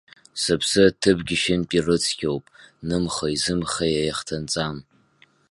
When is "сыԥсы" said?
0.41-0.81